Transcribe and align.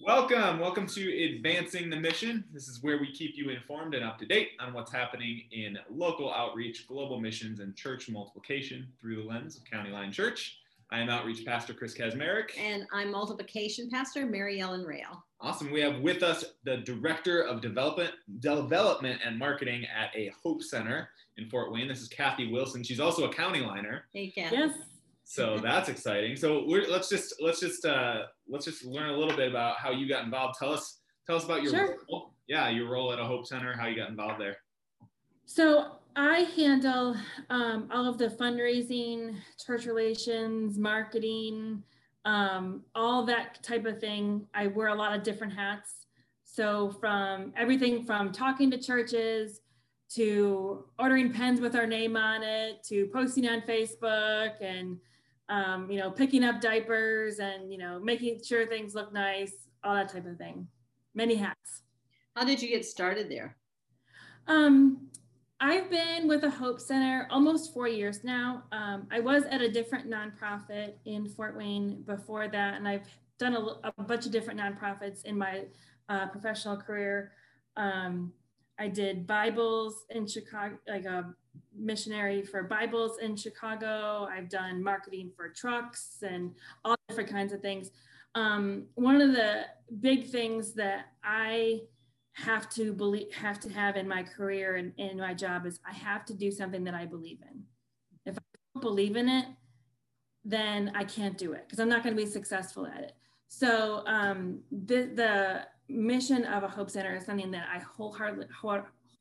Welcome. 0.00 0.60
Welcome 0.60 0.86
to 0.86 1.24
Advancing 1.24 1.90
the 1.90 1.96
Mission. 1.96 2.44
This 2.52 2.68
is 2.68 2.82
where 2.84 2.98
we 2.98 3.10
keep 3.10 3.36
you 3.36 3.50
informed 3.50 3.94
and 3.94 4.04
up 4.04 4.16
to 4.18 4.26
date 4.26 4.50
on 4.60 4.72
what's 4.72 4.92
happening 4.92 5.42
in 5.50 5.76
local 5.90 6.32
outreach, 6.32 6.86
global 6.86 7.20
missions, 7.20 7.58
and 7.58 7.74
church 7.74 8.08
multiplication 8.08 8.86
through 9.00 9.16
the 9.16 9.28
lens 9.28 9.56
of 9.56 9.64
County 9.64 9.90
Line 9.90 10.12
Church. 10.12 10.60
I 10.92 11.00
am 11.00 11.10
Outreach 11.10 11.44
Pastor 11.44 11.74
Chris 11.74 11.94
Kazmarek. 11.94 12.56
And 12.56 12.86
I'm 12.92 13.10
Multiplication 13.10 13.90
Pastor 13.90 14.24
Mary 14.24 14.60
Ellen 14.60 14.84
Rail. 14.84 15.24
Awesome. 15.40 15.72
We 15.72 15.80
have 15.80 16.00
with 16.00 16.22
us 16.22 16.44
the 16.62 16.78
Director 16.78 17.42
of 17.42 17.60
Development, 17.60 18.12
Development 18.38 19.20
and 19.26 19.36
Marketing 19.36 19.84
at 19.84 20.14
a 20.14 20.32
Hope 20.42 20.62
Center 20.62 21.10
in 21.38 21.50
Fort 21.50 21.72
Wayne. 21.72 21.88
This 21.88 22.00
is 22.00 22.08
Cathy 22.08 22.50
Wilson. 22.52 22.84
She's 22.84 23.00
also 23.00 23.28
a 23.28 23.34
county 23.34 23.60
liner. 23.60 24.04
Hey, 24.14 24.30
Cathy. 24.30 24.56
Yes. 24.56 24.78
So 25.38 25.58
that's 25.58 25.90
exciting. 25.90 26.36
So 26.36 26.64
we're, 26.66 26.88
let's 26.88 27.10
just 27.10 27.34
let's 27.38 27.60
just 27.60 27.84
uh, 27.84 28.22
let's 28.48 28.64
just 28.64 28.82
learn 28.86 29.10
a 29.10 29.16
little 29.16 29.36
bit 29.36 29.50
about 29.50 29.76
how 29.76 29.90
you 29.90 30.08
got 30.08 30.24
involved. 30.24 30.58
Tell 30.58 30.72
us 30.72 31.00
tell 31.26 31.36
us 31.36 31.44
about 31.44 31.62
your 31.62 31.70
Sure. 31.72 31.96
role. 32.10 32.32
Yeah, 32.46 32.70
your 32.70 32.88
role 32.88 33.12
at 33.12 33.18
a 33.18 33.24
Hope 33.24 33.46
Center, 33.46 33.76
how 33.78 33.86
you 33.88 33.94
got 33.94 34.08
involved 34.08 34.40
there. 34.40 34.56
So 35.44 35.96
I 36.16 36.40
handle 36.56 37.14
um, 37.50 37.90
all 37.92 38.08
of 38.08 38.16
the 38.16 38.28
fundraising, 38.28 39.36
church 39.64 39.84
relations, 39.84 40.78
marketing, 40.78 41.82
um, 42.24 42.84
all 42.94 43.26
that 43.26 43.62
type 43.62 43.84
of 43.84 44.00
thing. 44.00 44.46
I 44.54 44.68
wear 44.68 44.88
a 44.88 44.94
lot 44.94 45.14
of 45.14 45.22
different 45.22 45.52
hats. 45.52 46.06
So 46.44 46.90
from 47.00 47.52
everything 47.54 48.02
from 48.02 48.32
talking 48.32 48.70
to 48.70 48.78
churches 48.78 49.60
to 50.14 50.86
ordering 50.98 51.30
pens 51.34 51.60
with 51.60 51.76
our 51.76 51.86
name 51.86 52.16
on 52.16 52.42
it 52.42 52.82
to 52.84 53.10
posting 53.12 53.46
on 53.46 53.60
Facebook 53.60 54.54
and 54.62 54.96
um, 55.48 55.90
you 55.90 55.98
know 55.98 56.10
picking 56.10 56.44
up 56.44 56.60
diapers 56.60 57.38
and 57.38 57.72
you 57.72 57.78
know 57.78 57.98
making 58.00 58.40
sure 58.44 58.66
things 58.66 58.94
look 58.94 59.12
nice, 59.12 59.52
all 59.82 59.94
that 59.94 60.08
type 60.10 60.26
of 60.26 60.36
thing. 60.36 60.68
Many 61.14 61.36
hats. 61.36 61.82
How 62.36 62.44
did 62.44 62.62
you 62.62 62.68
get 62.68 62.84
started 62.84 63.30
there? 63.30 63.56
Um, 64.46 65.08
I've 65.60 65.90
been 65.90 66.28
with 66.28 66.42
the 66.42 66.50
Hope 66.50 66.80
Center 66.80 67.26
almost 67.30 67.74
four 67.74 67.88
years 67.88 68.22
now. 68.22 68.62
Um, 68.70 69.08
I 69.10 69.18
was 69.18 69.42
at 69.44 69.60
a 69.60 69.68
different 69.68 70.08
nonprofit 70.08 70.94
in 71.04 71.28
Fort 71.28 71.56
Wayne 71.56 72.02
before 72.02 72.46
that, 72.46 72.74
and 72.74 72.86
I've 72.86 73.08
done 73.38 73.56
a, 73.56 73.90
a 73.98 74.02
bunch 74.04 74.24
of 74.24 74.32
different 74.32 74.60
nonprofits 74.60 75.24
in 75.24 75.36
my 75.36 75.64
uh, 76.08 76.28
professional 76.28 76.76
career. 76.76 77.32
Um, 77.76 78.32
I 78.78 78.86
did 78.86 79.26
Bibles 79.26 80.04
in 80.10 80.26
Chicago, 80.26 80.78
like 80.86 81.04
a 81.04 81.34
missionary 81.76 82.42
for 82.42 82.62
Bibles 82.62 83.18
in 83.18 83.36
Chicago. 83.36 84.28
I've 84.30 84.48
done 84.48 84.82
marketing 84.82 85.30
for 85.36 85.48
trucks 85.48 86.22
and 86.22 86.54
all 86.84 86.96
different 87.08 87.30
kinds 87.30 87.52
of 87.52 87.60
things. 87.60 87.90
Um, 88.34 88.86
one 88.94 89.20
of 89.20 89.32
the 89.32 89.64
big 90.00 90.26
things 90.26 90.72
that 90.74 91.06
I 91.24 91.80
have 92.34 92.70
to 92.70 92.92
believe 92.92 93.32
have 93.34 93.58
to 93.60 93.68
have 93.70 93.96
in 93.96 94.06
my 94.06 94.22
career 94.22 94.76
and 94.76 94.92
in 94.96 95.18
my 95.18 95.34
job 95.34 95.66
is 95.66 95.80
I 95.88 95.92
have 95.92 96.24
to 96.26 96.34
do 96.34 96.50
something 96.50 96.84
that 96.84 96.94
I 96.94 97.04
believe 97.04 97.38
in. 97.50 97.62
If 98.26 98.38
I 98.38 98.40
don't 98.74 98.82
believe 98.82 99.16
in 99.16 99.28
it, 99.28 99.46
then 100.44 100.92
I 100.94 101.04
can't 101.04 101.36
do 101.36 101.52
it 101.52 101.64
because 101.66 101.80
I'm 101.80 101.88
not 101.88 102.02
going 102.02 102.16
to 102.16 102.22
be 102.22 102.28
successful 102.28 102.86
at 102.86 103.02
it. 103.02 103.12
So 103.48 104.02
um, 104.06 104.60
the 104.70 105.10
the 105.14 105.66
mission 105.88 106.44
of 106.44 106.62
a 106.62 106.68
Hope 106.68 106.90
Center 106.90 107.16
is 107.16 107.24
something 107.24 107.50
that 107.50 107.66
I 107.74 107.78
wholeheartedly 107.78 108.46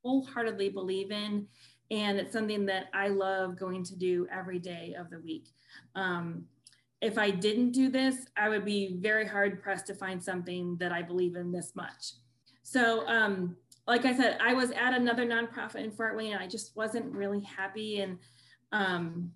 wholeheartedly 0.04 0.70
believe 0.70 1.12
in, 1.12 1.48
and 1.90 2.18
it's 2.18 2.34
something 2.34 2.66
that 2.66 2.88
I 2.94 3.08
love 3.08 3.58
going 3.58 3.84
to 3.86 3.96
do 3.96 4.28
every 4.32 4.60
day 4.60 4.96
of 4.98 5.10
the 5.10 5.20
week. 5.20 5.50
Um, 5.96 6.46
if 7.02 7.18
I 7.18 7.30
didn't 7.30 7.72
do 7.72 7.90
this, 7.90 8.26
I 8.36 8.50
would 8.50 8.66
be 8.66 8.98
very 9.00 9.26
hard 9.26 9.62
pressed 9.62 9.88
to 9.88 9.94
find 9.94 10.22
something 10.22 10.78
that 10.78 10.92
I 10.92 11.02
believe 11.02 11.36
in 11.36 11.52
this 11.52 11.74
much. 11.76 12.14
So, 12.64 13.08
um, 13.08 13.56
like 13.88 14.06
I 14.06 14.16
said, 14.16 14.38
I 14.42 14.54
was 14.54 14.72
at 14.72 14.94
another 14.94 15.26
nonprofit 15.26 15.84
in 15.84 15.92
Fort 15.92 16.18
Wayne 16.18 16.34
and 16.34 16.44
I 16.44 16.48
just 16.48 16.76
wasn't 16.76 17.06
really 17.14 17.40
happy. 17.42 18.02
And 18.02 18.18
um, 18.74 19.32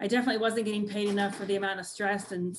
I 0.00 0.06
definitely 0.06 0.40
wasn't 0.40 0.66
getting 0.66 0.86
paid 0.86 1.08
enough 1.08 1.34
for 1.36 1.46
the 1.46 1.56
amount 1.56 1.80
of 1.80 1.86
stress 1.86 2.32
and 2.32 2.58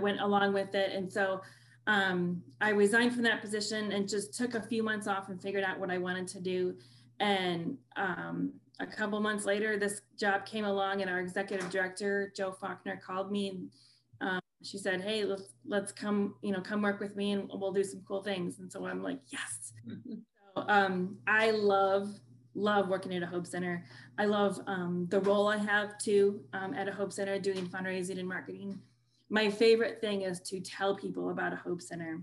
went 0.00 0.20
along 0.20 0.52
with 0.52 0.74
it. 0.74 0.92
And 0.92 1.10
so 1.12 1.40
um, 1.86 2.42
I 2.60 2.70
resigned 2.70 3.14
from 3.14 3.22
that 3.24 3.40
position 3.40 3.92
and 3.92 4.08
just 4.08 4.34
took 4.34 4.54
a 4.54 4.62
few 4.62 4.82
months 4.82 5.08
off 5.08 5.28
and 5.28 5.40
figured 5.40 5.64
out 5.64 5.80
what 5.80 5.90
I 5.90 5.98
wanted 5.98 6.28
to 6.28 6.40
do. 6.40 6.76
And 7.20 7.78
um, 7.96 8.52
a 8.80 8.86
couple 8.86 9.18
months 9.20 9.44
later, 9.44 9.78
this 9.78 10.02
job 10.18 10.44
came 10.44 10.64
along, 10.64 11.00
and 11.02 11.10
our 11.10 11.20
executive 11.20 11.70
director, 11.70 12.32
Joe 12.36 12.52
Faulkner, 12.52 13.00
called 13.04 13.32
me 13.32 13.48
and 13.48 13.70
um, 14.20 14.40
she 14.62 14.78
said, 14.78 15.00
"Hey, 15.00 15.24
let's 15.24 15.54
let's 15.66 15.92
come, 15.92 16.34
you 16.42 16.52
know, 16.52 16.60
come 16.60 16.82
work 16.82 17.00
with 17.00 17.16
me, 17.16 17.32
and 17.32 17.50
we'll 17.52 17.72
do 17.72 17.84
some 17.84 18.02
cool 18.06 18.22
things." 18.22 18.58
And 18.58 18.70
so 18.70 18.84
I'm 18.86 19.02
like, 19.02 19.20
"Yes!" 19.28 19.72
so, 20.56 20.64
um, 20.68 21.18
I 21.26 21.50
love 21.50 22.08
love 22.54 22.88
working 22.88 23.14
at 23.14 23.22
a 23.22 23.26
Hope 23.26 23.46
Center. 23.46 23.84
I 24.18 24.24
love 24.24 24.58
um, 24.66 25.06
the 25.10 25.20
role 25.20 25.48
I 25.48 25.58
have 25.58 25.98
too 25.98 26.40
um, 26.54 26.72
at 26.74 26.88
a 26.88 26.92
Hope 26.92 27.12
Center, 27.12 27.38
doing 27.38 27.66
fundraising 27.66 28.18
and 28.18 28.28
marketing. 28.28 28.80
My 29.28 29.50
favorite 29.50 30.00
thing 30.00 30.22
is 30.22 30.40
to 30.40 30.60
tell 30.60 30.96
people 30.96 31.30
about 31.30 31.52
a 31.52 31.56
Hope 31.56 31.82
Center, 31.82 32.22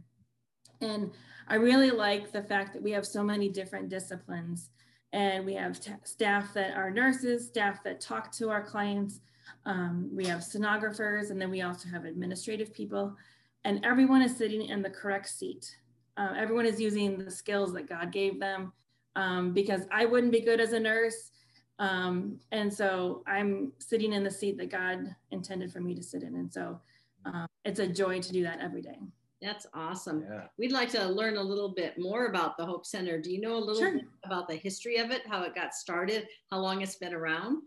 and 0.81 1.11
I 1.47 1.55
really 1.55 1.91
like 1.91 2.31
the 2.31 2.43
fact 2.43 2.73
that 2.73 2.81
we 2.81 2.91
have 2.91 3.05
so 3.05 3.23
many 3.23 3.49
different 3.49 3.89
disciplines, 3.89 4.71
and 5.13 5.45
we 5.45 5.53
have 5.53 5.79
staff 6.03 6.53
that 6.55 6.75
are 6.75 6.89
nurses, 6.89 7.45
staff 7.45 7.83
that 7.83 8.01
talk 8.01 8.31
to 8.33 8.49
our 8.49 8.63
clients. 8.63 9.21
Um, 9.65 10.09
we 10.11 10.25
have 10.25 10.39
sonographers, 10.39 11.29
and 11.29 11.39
then 11.39 11.51
we 11.51 11.61
also 11.61 11.87
have 11.89 12.03
administrative 12.03 12.73
people, 12.73 13.15
and 13.63 13.85
everyone 13.85 14.23
is 14.23 14.35
sitting 14.35 14.63
in 14.63 14.81
the 14.81 14.89
correct 14.89 15.29
seat. 15.29 15.77
Uh, 16.17 16.33
everyone 16.35 16.65
is 16.65 16.81
using 16.81 17.17
the 17.17 17.31
skills 17.31 17.73
that 17.73 17.87
God 17.87 18.11
gave 18.11 18.39
them 18.39 18.73
um, 19.15 19.53
because 19.53 19.83
I 19.91 20.05
wouldn't 20.05 20.31
be 20.31 20.41
good 20.41 20.59
as 20.59 20.73
a 20.73 20.79
nurse. 20.79 21.31
Um, 21.79 22.39
and 22.51 22.71
so 22.71 23.23
I'm 23.25 23.71
sitting 23.79 24.13
in 24.13 24.23
the 24.23 24.31
seat 24.31 24.57
that 24.57 24.69
God 24.69 25.15
intended 25.31 25.71
for 25.71 25.79
me 25.79 25.95
to 25.95 26.03
sit 26.03 26.23
in. 26.23 26.35
And 26.35 26.51
so 26.51 26.79
um, 27.25 27.47
it's 27.65 27.79
a 27.79 27.87
joy 27.87 28.19
to 28.19 28.31
do 28.31 28.43
that 28.43 28.59
every 28.59 28.81
day. 28.81 28.99
That's 29.43 29.67
awesome. 29.73 30.23
Yeah. 30.29 30.43
We'd 30.57 30.71
like 30.71 30.89
to 30.91 31.05
learn 31.05 31.35
a 31.35 31.43
little 31.43 31.69
bit 31.69 31.99
more 31.99 32.27
about 32.27 32.55
the 32.57 32.65
Hope 32.65 32.85
Center. 32.85 33.19
Do 33.19 33.29
you 33.29 33.41
know 33.41 33.55
a 33.55 33.59
little 33.59 33.75
Sure. 33.81 33.91
bit 33.93 34.05
about 34.23 34.47
the 34.47 34.55
history 34.55 34.97
of 34.97 35.11
it, 35.11 35.27
how 35.27 35.43
it 35.43 35.53
got 35.53 35.73
started, 35.73 36.27
how 36.49 36.59
long 36.59 36.81
it's 36.81 36.95
been 36.95 37.13
around? 37.13 37.61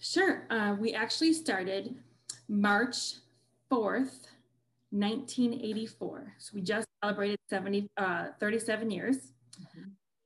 Sure. 0.00 0.46
Uh, 0.48 0.74
we 0.80 0.94
actually 0.94 1.34
started 1.34 1.94
March 2.48 3.16
4th, 3.70 4.28
1984. 4.90 6.34
So 6.38 6.52
we 6.54 6.62
just 6.62 6.86
celebrated 7.02 7.38
70, 7.50 7.90
uh, 7.98 8.28
37 8.40 8.90
years. 8.90 9.32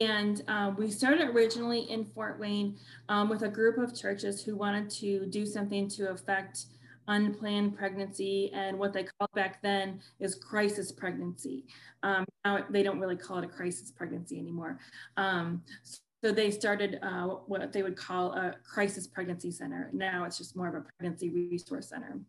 And 0.00 0.42
uh, 0.48 0.72
we 0.76 0.90
started 0.90 1.28
originally 1.28 1.80
in 1.90 2.04
Fort 2.04 2.38
Wayne 2.40 2.76
um, 3.08 3.28
with 3.28 3.42
a 3.42 3.48
group 3.48 3.78
of 3.78 3.94
churches 3.96 4.42
who 4.42 4.56
wanted 4.56 4.90
to 4.90 5.26
do 5.26 5.46
something 5.46 5.88
to 5.90 6.10
affect 6.10 6.66
unplanned 7.08 7.76
pregnancy 7.76 8.50
and 8.54 8.78
what 8.78 8.92
they 8.92 9.04
called 9.04 9.30
back 9.34 9.62
then 9.62 10.00
is 10.20 10.34
crisis 10.34 10.92
pregnancy. 10.92 11.64
Um, 12.02 12.24
now 12.44 12.64
they 12.70 12.82
don't 12.82 13.00
really 13.00 13.16
call 13.16 13.38
it 13.38 13.44
a 13.44 13.48
crisis 13.48 13.90
pregnancy 13.90 14.38
anymore. 14.38 14.78
Um, 15.16 15.62
so 16.22 16.30
they 16.30 16.50
started 16.50 17.00
uh, 17.02 17.26
what 17.46 17.72
they 17.72 17.82
would 17.82 17.96
call 17.96 18.32
a 18.32 18.54
crisis 18.64 19.06
pregnancy 19.06 19.50
center. 19.50 19.90
Now 19.92 20.24
it's 20.24 20.38
just 20.38 20.56
more 20.56 20.68
of 20.68 20.74
a 20.74 20.84
pregnancy 20.96 21.30
resource 21.30 21.88
center. 21.88 22.20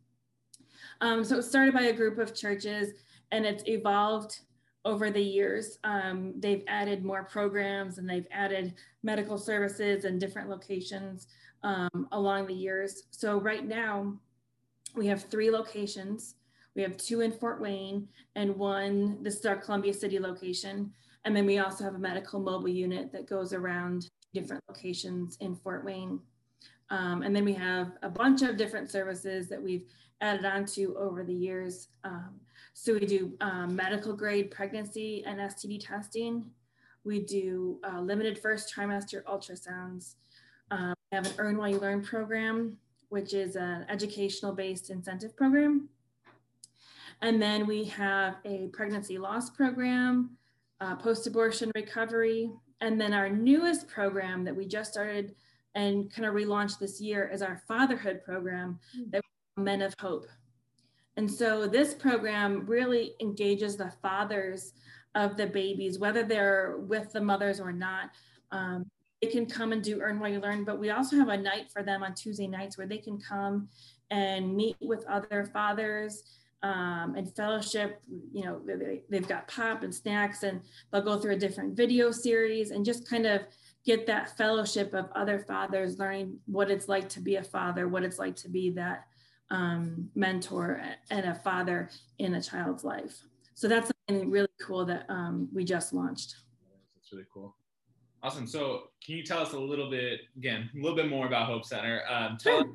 Um, 1.01 1.23
so 1.23 1.37
it 1.37 1.43
started 1.43 1.73
by 1.73 1.83
a 1.83 1.93
group 1.93 2.17
of 2.17 2.35
churches 2.35 2.89
and 3.31 3.45
it's 3.45 3.63
evolved 3.67 4.39
over 4.85 5.11
the 5.11 5.21
years. 5.21 5.77
Um, 5.83 6.33
they've 6.39 6.63
added 6.67 7.05
more 7.05 7.23
programs 7.23 7.99
and 7.99 8.09
they've 8.09 8.27
added 8.31 8.73
medical 9.03 9.37
services 9.37 10.05
in 10.05 10.19
different 10.19 10.49
locations 10.49 11.27
um, 11.63 12.07
along 12.11 12.47
the 12.47 12.53
years. 12.53 13.03
So 13.11 13.39
right 13.39 13.65
now 13.65 14.19
we 14.95 15.07
have 15.07 15.23
three 15.23 15.49
locations. 15.49 16.35
We 16.75 16.81
have 16.81 16.97
two 16.97 17.21
in 17.21 17.31
Fort 17.31 17.61
Wayne 17.61 18.07
and 18.35 18.55
one, 18.55 19.21
this 19.21 19.35
is 19.35 19.45
our 19.45 19.55
Columbia 19.55 19.93
City 19.93 20.19
location. 20.19 20.91
And 21.25 21.35
then 21.35 21.45
we 21.45 21.59
also 21.59 21.83
have 21.83 21.95
a 21.95 21.99
medical 21.99 22.39
mobile 22.39 22.69
unit 22.69 23.11
that 23.11 23.27
goes 23.27 23.53
around 23.53 24.09
different 24.33 24.63
locations 24.67 25.37
in 25.39 25.55
Fort 25.55 25.85
Wayne. 25.85 26.19
Um, 26.89 27.21
and 27.21 27.35
then 27.35 27.45
we 27.45 27.53
have 27.53 27.93
a 28.01 28.09
bunch 28.09 28.41
of 28.41 28.57
different 28.57 28.89
services 28.89 29.47
that 29.49 29.61
we've 29.61 29.85
added 30.21 30.45
on 30.45 30.65
to 30.65 30.95
over 30.97 31.23
the 31.23 31.33
years. 31.33 31.87
Um, 32.03 32.39
so 32.73 32.93
we 32.93 33.05
do 33.05 33.33
um, 33.41 33.75
medical 33.75 34.13
grade 34.13 34.51
pregnancy 34.51 35.23
and 35.25 35.39
STD 35.39 35.85
testing. 35.85 36.45
We 37.03 37.19
do 37.19 37.79
uh, 37.83 37.99
limited 37.99 38.39
first 38.39 38.73
trimester 38.73 39.23
ultrasounds. 39.23 40.15
Um, 40.71 40.93
we 41.11 41.15
have 41.15 41.25
an 41.27 41.33
Earn 41.37 41.57
While 41.57 41.69
You 41.69 41.79
Learn 41.79 42.01
program, 42.01 42.77
which 43.13 43.35
is 43.35 43.55
an 43.55 43.85
educational 43.89 44.53
based 44.53 44.89
incentive 44.89 45.37
program. 45.37 45.87
And 47.21 47.39
then 47.39 47.67
we 47.67 47.83
have 47.85 48.37
a 48.43 48.69
pregnancy 48.73 49.19
loss 49.19 49.51
program, 49.51 50.31
uh, 50.81 50.95
post 50.95 51.27
abortion 51.27 51.71
recovery. 51.75 52.49
And 52.81 52.99
then 52.99 53.13
our 53.13 53.29
newest 53.29 53.87
program 53.87 54.43
that 54.45 54.55
we 54.55 54.65
just 54.65 54.91
started 54.91 55.35
and 55.75 56.11
kind 56.11 56.27
of 56.27 56.33
relaunched 56.33 56.79
this 56.79 56.99
year 56.99 57.29
is 57.31 57.43
our 57.43 57.61
fatherhood 57.67 58.23
program 58.25 58.79
that 59.11 59.21
we 59.21 59.29
call 59.55 59.63
Men 59.63 59.83
of 59.83 59.93
Hope. 59.99 60.25
And 61.15 61.29
so 61.29 61.67
this 61.67 61.93
program 61.93 62.65
really 62.65 63.13
engages 63.21 63.77
the 63.77 63.93
fathers 64.01 64.73
of 65.13 65.37
the 65.37 65.45
babies, 65.45 65.99
whether 65.99 66.23
they're 66.23 66.77
with 66.79 67.13
the 67.13 67.21
mothers 67.21 67.59
or 67.59 67.71
not. 67.71 68.09
Um, 68.51 68.89
they 69.23 69.31
can 69.31 69.45
come 69.45 69.71
and 69.71 69.81
do 69.81 70.01
Earn 70.01 70.19
While 70.19 70.31
You 70.31 70.41
Learn, 70.41 70.65
but 70.65 70.79
we 70.79 70.89
also 70.89 71.15
have 71.15 71.29
a 71.29 71.37
night 71.37 71.71
for 71.71 71.81
them 71.81 72.03
on 72.03 72.13
Tuesday 72.13 72.45
nights 72.45 72.77
where 72.77 72.87
they 72.87 72.97
can 72.97 73.17
come 73.17 73.69
and 74.11 74.53
meet 74.53 74.75
with 74.81 75.05
other 75.07 75.45
fathers 75.45 76.23
um, 76.61 77.15
and 77.15 77.33
fellowship. 77.33 78.01
You 78.33 78.43
know, 78.43 78.61
they, 78.65 79.03
they've 79.09 79.27
got 79.27 79.47
pop 79.47 79.83
and 79.83 79.95
snacks, 79.95 80.43
and 80.43 80.59
they'll 80.91 81.01
go 81.03 81.17
through 81.17 81.35
a 81.35 81.37
different 81.37 81.77
video 81.77 82.11
series 82.11 82.71
and 82.71 82.83
just 82.83 83.09
kind 83.09 83.25
of 83.25 83.43
get 83.85 84.05
that 84.07 84.35
fellowship 84.35 84.93
of 84.93 85.05
other 85.15 85.39
fathers, 85.39 85.99
learning 85.99 86.37
what 86.45 86.69
it's 86.69 86.89
like 86.89 87.07
to 87.09 87.21
be 87.21 87.37
a 87.37 87.43
father, 87.43 87.87
what 87.87 88.03
it's 88.03 88.19
like 88.19 88.35
to 88.37 88.49
be 88.49 88.71
that 88.71 89.05
um, 89.51 90.09
mentor 90.15 90.83
and 91.11 91.25
a 91.25 91.35
father 91.35 91.89
in 92.19 92.33
a 92.33 92.41
child's 92.41 92.83
life. 92.83 93.23
So 93.53 93.69
that's 93.69 93.89
something 94.09 94.29
really 94.29 94.47
cool 94.61 94.83
that 94.85 95.05
um, 95.07 95.47
we 95.53 95.63
just 95.63 95.93
launched. 95.93 96.35
That's 96.97 97.13
really 97.13 97.25
cool. 97.33 97.55
Awesome. 98.23 98.47
So 98.47 98.89
can 99.05 99.17
you 99.17 99.23
tell 99.23 99.39
us 99.39 99.51
a 99.51 99.59
little 99.59 99.89
bit, 99.89 100.21
again, 100.37 100.69
a 100.73 100.77
little 100.77 100.95
bit 100.95 101.09
more 101.09 101.27
about 101.27 101.45
Hope 101.45 101.65
Center? 101.65 102.03
Um, 102.09 102.37
tell 102.37 102.61
sure. 102.61 102.71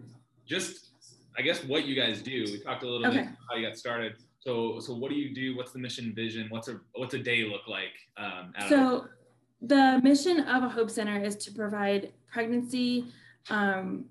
just, 0.46 0.90
I 1.38 1.42
guess, 1.42 1.64
what 1.64 1.86
you 1.86 1.96
guys 1.96 2.20
do. 2.20 2.44
We 2.44 2.60
talked 2.60 2.82
a 2.82 2.86
little 2.86 3.06
okay. 3.06 3.22
bit 3.22 3.28
how 3.48 3.56
you 3.56 3.66
got 3.66 3.78
started. 3.78 4.16
So, 4.40 4.78
so 4.78 4.94
what 4.94 5.10
do 5.10 5.16
you 5.16 5.34
do? 5.34 5.56
What's 5.56 5.72
the 5.72 5.78
mission 5.78 6.12
vision? 6.14 6.46
What's 6.50 6.68
a 6.68 6.80
what's 6.94 7.14
a 7.14 7.18
day 7.18 7.44
look 7.44 7.66
like? 7.66 7.94
Um, 8.18 8.52
so, 8.68 9.08
the 9.62 10.00
mission 10.02 10.40
of 10.40 10.62
a 10.62 10.68
Hope 10.68 10.90
Center 10.90 11.20
is 11.20 11.34
to 11.36 11.50
provide 11.50 12.12
pregnancy, 12.30 13.06
um, 13.50 14.04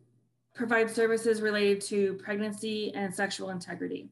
provide 0.54 0.90
services 0.90 1.42
related 1.42 1.82
to 1.82 2.16
pregnancy 2.16 2.92
and 2.96 3.14
sexual 3.14 3.52
integrity. 3.52 4.10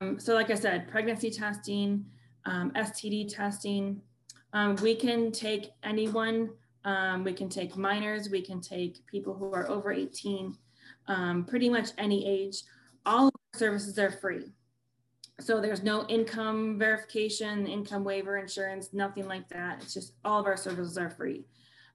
Um, 0.00 0.18
so 0.18 0.34
like 0.34 0.50
I 0.50 0.54
said, 0.54 0.88
pregnancy 0.88 1.30
testing, 1.30 2.04
um, 2.46 2.72
STD 2.72 3.32
testing, 3.32 4.00
um, 4.52 4.76
we 4.76 4.94
can 4.94 5.30
take 5.32 5.70
anyone, 5.82 6.50
um, 6.84 7.24
we 7.24 7.32
can 7.32 7.48
take 7.48 7.76
minors, 7.76 8.30
we 8.30 8.42
can 8.42 8.60
take 8.60 9.04
people 9.06 9.34
who 9.34 9.52
are 9.52 9.68
over 9.68 9.92
18, 9.92 10.56
um, 11.06 11.44
pretty 11.44 11.68
much 11.68 11.90
any 11.98 12.26
age. 12.26 12.62
All 13.06 13.28
of 13.28 13.34
our 13.34 13.58
services 13.58 13.98
are 13.98 14.10
free. 14.10 14.52
So 15.40 15.60
there's 15.60 15.82
no 15.82 16.06
income 16.08 16.78
verification, 16.78 17.66
income 17.66 18.04
waiver 18.04 18.36
insurance, 18.36 18.90
nothing 18.92 19.26
like 19.26 19.48
that. 19.48 19.82
It's 19.82 19.94
just 19.94 20.12
all 20.24 20.40
of 20.40 20.46
our 20.46 20.56
services 20.56 20.98
are 20.98 21.10
free. 21.10 21.46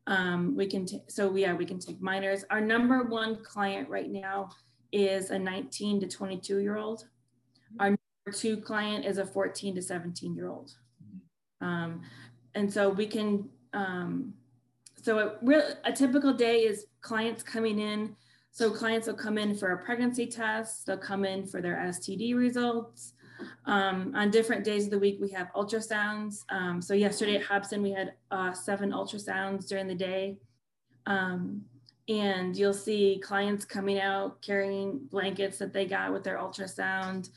Um, 0.08 0.56
we 0.56 0.68
can, 0.68 0.86
t- 0.86 1.04
so 1.08 1.36
yeah, 1.36 1.54
we 1.54 1.66
can 1.66 1.80
take 1.80 2.02
minors. 2.02 2.44
Our 2.50 2.62
number 2.62 3.04
one 3.04 3.44
client 3.44 3.90
right 3.90 4.10
now 4.10 4.50
is 4.92 5.30
a 5.30 5.38
19 5.38 6.00
to 6.02 6.08
22 6.08 6.60
year 6.60 6.78
old. 6.78 7.06
Our 7.80 7.90
number 7.90 8.38
two 8.38 8.58
client 8.58 9.06
is 9.06 9.18
a 9.18 9.26
14 9.26 9.76
to 9.76 9.82
17 9.82 10.36
year 10.36 10.50
old. 10.50 10.72
Um, 11.62 12.02
and 12.56 12.72
so 12.72 12.90
we 12.90 13.06
can, 13.06 13.48
um, 13.74 14.34
so 15.02 15.20
a, 15.20 15.34
real, 15.42 15.64
a 15.84 15.92
typical 15.92 16.34
day 16.34 16.62
is 16.62 16.88
clients 17.02 17.44
coming 17.44 17.80
in. 17.80 18.16
So 18.52 18.72
clients 18.72 19.08
will 19.08 19.16
come 19.16 19.38
in 19.38 19.56
for 19.56 19.72
a 19.72 19.78
pregnancy 19.78 20.26
test, 20.26 20.86
they'll 20.86 20.98
come 20.98 21.26
in 21.26 21.46
for 21.46 21.62
their 21.62 21.76
STD 21.76 22.36
results, 22.36 23.14
um, 23.66 24.14
on 24.16 24.32
different 24.32 24.64
days 24.64 24.86
of 24.86 24.92
the 24.92 25.00
week, 25.00 25.18
we 25.20 25.30
have 25.30 25.52
ultrasounds. 25.56 26.44
Um, 26.50 26.82
so 26.82 26.94
yesterday 26.94 27.36
at 27.36 27.44
Hobson, 27.44 27.82
we 27.82 27.92
had 27.92 28.14
uh, 28.32 28.54
seven 28.54 28.92
ultrasounds 28.92 29.68
during 29.68 29.88
the 29.88 29.96
day. 29.96 30.38
Um, 31.06 31.64
and 32.08 32.56
you'll 32.56 32.74
see 32.74 33.20
clients 33.24 33.66
coming 33.66 34.00
out 34.00 34.42
carrying 34.42 35.00
blankets 35.10 35.58
that 35.58 35.74
they 35.74 35.86
got 35.86 36.14
with 36.14 36.24
their 36.24 36.38
ultrasound. 36.38 37.30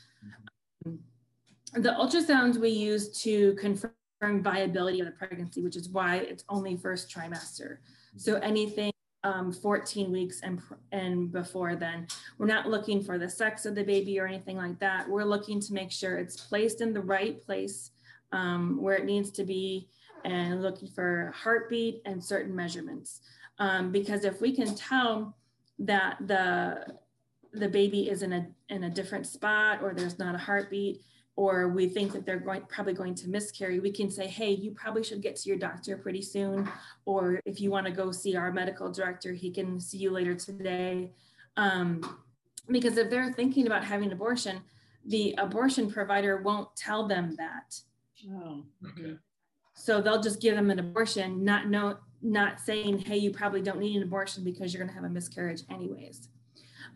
Mm-hmm. 0.87 1.81
The 1.81 1.89
ultrasounds 1.89 2.57
we 2.57 2.69
use 2.69 3.09
to 3.23 3.55
confirm 3.55 3.91
viability 4.21 4.99
of 4.99 5.05
the 5.05 5.11
pregnancy, 5.11 5.61
which 5.61 5.75
is 5.75 5.89
why 5.89 6.17
it's 6.17 6.43
only 6.49 6.75
first 6.75 7.09
trimester. 7.09 7.77
So 8.17 8.35
anything 8.35 8.91
um, 9.23 9.51
14 9.51 10.11
weeks 10.11 10.41
and, 10.41 10.61
and 10.91 11.31
before 11.31 11.75
then. 11.75 12.07
We're 12.37 12.47
not 12.47 12.69
looking 12.69 13.03
for 13.03 13.17
the 13.17 13.29
sex 13.29 13.65
of 13.65 13.75
the 13.75 13.83
baby 13.83 14.19
or 14.19 14.25
anything 14.25 14.57
like 14.57 14.79
that. 14.79 15.09
We're 15.09 15.25
looking 15.25 15.59
to 15.61 15.73
make 15.73 15.91
sure 15.91 16.17
it's 16.17 16.39
placed 16.39 16.81
in 16.81 16.93
the 16.93 17.01
right 17.01 17.43
place 17.45 17.91
um, 18.31 18.81
where 18.81 18.95
it 18.95 19.05
needs 19.05 19.31
to 19.31 19.43
be 19.43 19.89
and 20.23 20.61
looking 20.61 20.87
for 20.87 21.33
heartbeat 21.35 22.01
and 22.05 22.23
certain 22.23 22.55
measurements. 22.55 23.21
Um, 23.57 23.91
because 23.91 24.23
if 24.23 24.39
we 24.39 24.55
can 24.55 24.73
tell 24.75 25.35
that 25.79 26.17
the, 26.25 26.95
the 27.53 27.67
baby 27.67 28.09
is 28.09 28.21
in 28.21 28.31
a, 28.31 28.47
in 28.69 28.85
a 28.85 28.89
different 28.89 29.27
spot 29.27 29.81
or 29.81 29.93
there's 29.93 30.19
not 30.19 30.35
a 30.35 30.37
heartbeat, 30.37 31.01
or 31.39 31.69
we 31.69 31.87
think 31.87 32.11
that 32.11 32.25
they're 32.25 32.37
going, 32.37 32.61
probably 32.67 32.91
going 32.91 33.15
to 33.15 33.29
miscarry, 33.29 33.79
we 33.79 33.89
can 33.89 34.09
say, 34.11 34.27
hey, 34.27 34.51
you 34.51 34.71
probably 34.71 35.01
should 35.01 35.21
get 35.21 35.37
to 35.37 35.47
your 35.47 35.57
doctor 35.57 35.95
pretty 35.95 36.21
soon. 36.21 36.69
Or 37.05 37.39
if 37.45 37.61
you 37.61 37.71
want 37.71 37.85
to 37.85 37.93
go 37.93 38.11
see 38.11 38.35
our 38.35 38.51
medical 38.51 38.91
director, 38.91 39.31
he 39.31 39.49
can 39.49 39.79
see 39.79 39.99
you 39.99 40.11
later 40.11 40.35
today. 40.35 41.13
Um, 41.55 42.19
because 42.69 42.97
if 42.97 43.09
they're 43.09 43.31
thinking 43.31 43.67
about 43.67 43.85
having 43.85 44.07
an 44.07 44.11
abortion, 44.11 44.59
the 45.05 45.33
abortion 45.37 45.89
provider 45.89 46.41
won't 46.41 46.75
tell 46.75 47.07
them 47.07 47.37
that. 47.37 47.79
Oh, 48.29 48.65
okay. 48.89 49.15
So 49.75 50.01
they'll 50.01 50.21
just 50.21 50.41
give 50.41 50.57
them 50.57 50.69
an 50.71 50.79
abortion, 50.79 51.45
not 51.45 51.69
know, 51.69 51.99
not 52.21 52.59
saying, 52.59 52.97
hey, 52.97 53.15
you 53.15 53.31
probably 53.31 53.61
don't 53.61 53.79
need 53.79 53.95
an 53.95 54.03
abortion 54.03 54.43
because 54.43 54.73
you're 54.73 54.83
going 54.83 54.93
to 54.93 55.01
have 55.01 55.09
a 55.09 55.13
miscarriage 55.13 55.61
anyways. 55.69 56.27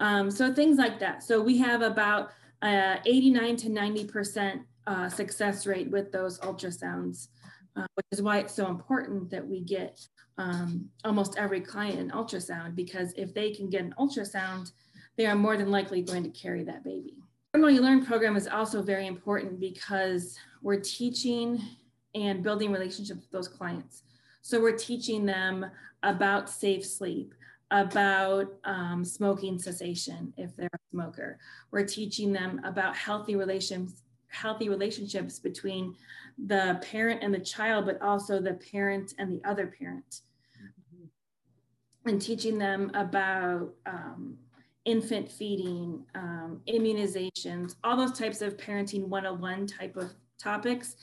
Um, 0.01 0.29
so 0.29 0.53
things 0.53 0.77
like 0.77 0.99
that. 0.99 1.23
So 1.23 1.39
we 1.41 1.59
have 1.59 1.81
about 1.81 2.31
uh, 2.63 2.97
89 3.05 3.57
to 3.57 3.69
90% 3.69 4.63
uh, 4.87 5.09
success 5.09 5.67
rate 5.67 5.91
with 5.91 6.11
those 6.11 6.39
ultrasounds, 6.39 7.27
uh, 7.75 7.85
which 7.95 8.05
is 8.11 8.21
why 8.21 8.39
it's 8.39 8.53
so 8.53 8.67
important 8.67 9.29
that 9.29 9.45
we 9.45 9.59
get 9.61 9.99
um, 10.37 10.89
almost 11.03 11.37
every 11.37 11.61
client 11.61 11.99
an 11.99 12.09
ultrasound 12.11 12.75
because 12.75 13.13
if 13.17 13.33
they 13.33 13.51
can 13.51 13.69
get 13.69 13.81
an 13.81 13.93
ultrasound, 13.99 14.71
they 15.17 15.25
are 15.25 15.35
more 15.35 15.57
than 15.57 15.69
likely 15.69 16.01
going 16.01 16.23
to 16.23 16.29
carry 16.29 16.63
that 16.63 16.83
baby. 16.83 17.17
The 17.53 17.59
While 17.59 17.73
Learn 17.73 18.03
program 18.03 18.35
is 18.35 18.47
also 18.47 18.81
very 18.81 19.05
important 19.05 19.59
because 19.59 20.39
we're 20.63 20.79
teaching 20.79 21.61
and 22.15 22.41
building 22.41 22.71
relationships 22.71 23.21
with 23.21 23.31
those 23.31 23.47
clients. 23.47 24.03
So 24.41 24.59
we're 24.59 24.77
teaching 24.77 25.25
them 25.25 25.65
about 26.01 26.49
safe 26.49 26.85
sleep, 26.85 27.35
about 27.73 28.53
um, 28.65 29.03
smoking 29.03 29.57
cessation 29.57 30.31
if 30.37 30.55
they're 30.55 30.69
a 30.71 30.91
smoker. 30.91 31.39
We're 31.71 31.85
teaching 31.85 32.31
them 32.31 32.61
about 32.63 32.95
healthy 32.95 33.35
relations, 33.35 34.03
healthy 34.27 34.69
relationships 34.69 35.39
between 35.39 35.95
the 36.45 36.79
parent 36.83 37.23
and 37.23 37.33
the 37.33 37.39
child, 37.39 37.87
but 37.87 37.99
also 37.99 38.39
the 38.39 38.53
parent 38.71 39.15
and 39.17 39.33
the 39.33 39.49
other 39.49 39.65
parent. 39.65 40.21
And 42.05 42.21
teaching 42.21 42.59
them 42.59 42.91
about 42.93 43.73
um, 43.87 44.37
infant 44.85 45.31
feeding, 45.31 46.05
um, 46.13 46.61
immunizations, 46.67 47.75
all 47.83 47.97
those 47.97 48.17
types 48.17 48.41
of 48.41 48.55
parenting 48.55 49.07
101 49.07 49.65
type 49.65 49.95
of 49.95 50.11
topics 50.37 50.95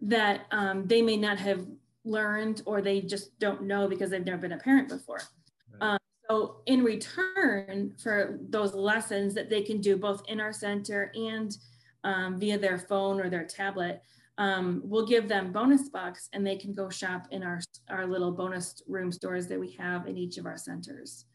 that 0.00 0.46
um, 0.52 0.86
they 0.86 1.02
may 1.02 1.18
not 1.18 1.36
have 1.38 1.66
learned 2.04 2.62
or 2.64 2.80
they 2.80 3.02
just 3.02 3.38
don't 3.40 3.62
know 3.62 3.88
because 3.88 4.10
they've 4.10 4.24
never 4.24 4.38
been 4.38 4.52
a 4.52 4.58
parent 4.58 4.88
before. 4.88 5.20
So 6.30 6.56
in 6.66 6.82
return 6.82 7.94
for 8.02 8.38
those 8.48 8.74
lessons 8.74 9.34
that 9.34 9.50
they 9.50 9.62
can 9.62 9.80
do 9.80 9.96
both 9.96 10.22
in 10.28 10.40
our 10.40 10.52
center 10.52 11.12
and 11.14 11.56
um, 12.02 12.38
via 12.38 12.58
their 12.58 12.78
phone 12.78 13.20
or 13.20 13.28
their 13.28 13.44
tablet, 13.44 14.02
um, 14.38 14.80
we'll 14.84 15.06
give 15.06 15.28
them 15.28 15.52
bonus 15.52 15.88
bucks 15.88 16.28
and 16.32 16.46
they 16.46 16.56
can 16.56 16.72
go 16.72 16.88
shop 16.88 17.26
in 17.30 17.42
our, 17.42 17.60
our 17.88 18.06
little 18.06 18.32
bonus 18.32 18.82
room 18.88 19.12
stores 19.12 19.46
that 19.48 19.60
we 19.60 19.72
have 19.72 20.06
in 20.06 20.16
each 20.16 20.38
of 20.38 20.46
our 20.46 20.56
centers. 20.56 21.26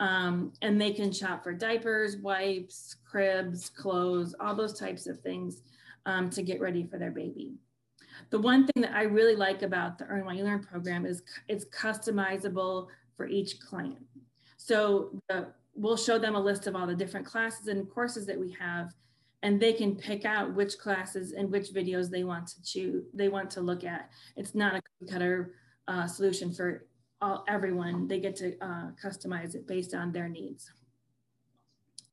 Um, 0.00 0.52
and 0.60 0.80
they 0.80 0.92
can 0.92 1.12
shop 1.12 1.42
for 1.42 1.52
diapers, 1.52 2.16
wipes, 2.16 2.96
cribs, 3.04 3.70
clothes, 3.70 4.34
all 4.40 4.54
those 4.54 4.78
types 4.78 5.06
of 5.06 5.20
things 5.20 5.62
um, 6.06 6.30
to 6.30 6.42
get 6.42 6.60
ready 6.60 6.84
for 6.84 6.98
their 6.98 7.10
baby. 7.10 7.54
The 8.30 8.38
one 8.38 8.66
thing 8.66 8.82
that 8.82 8.94
I 8.94 9.02
really 9.02 9.36
like 9.36 9.62
about 9.62 9.98
the 9.98 10.04
Earn 10.06 10.24
While 10.24 10.34
You 10.34 10.44
Learn 10.44 10.62
program 10.62 11.06
is 11.06 11.22
it's 11.48 11.64
customizable 11.66 12.88
for 13.16 13.26
each 13.26 13.60
client. 13.60 14.04
So 14.64 15.10
the, 15.28 15.48
we'll 15.74 15.98
show 15.98 16.18
them 16.18 16.36
a 16.36 16.40
list 16.40 16.66
of 16.66 16.74
all 16.74 16.86
the 16.86 16.94
different 16.94 17.26
classes 17.26 17.68
and 17.68 17.86
courses 17.90 18.24
that 18.24 18.40
we 18.40 18.56
have, 18.58 18.94
and 19.42 19.60
they 19.60 19.74
can 19.74 19.94
pick 19.94 20.24
out 20.24 20.54
which 20.54 20.78
classes 20.78 21.32
and 21.32 21.50
which 21.50 21.68
videos 21.68 22.08
they 22.08 22.24
want 22.24 22.46
to 22.46 22.62
choose, 22.62 23.04
they 23.12 23.28
want 23.28 23.50
to 23.50 23.60
look 23.60 23.84
at. 23.84 24.08
It's 24.38 24.54
not 24.54 24.74
a 24.74 25.06
cutter 25.06 25.52
uh, 25.86 26.06
solution 26.06 26.50
for 26.50 26.86
all, 27.20 27.44
everyone. 27.46 28.08
They 28.08 28.20
get 28.20 28.36
to 28.36 28.56
uh, 28.62 28.92
customize 29.04 29.54
it 29.54 29.66
based 29.66 29.92
on 29.92 30.12
their 30.12 30.30
needs. 30.30 30.72